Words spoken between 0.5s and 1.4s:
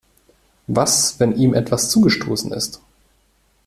Was, wenn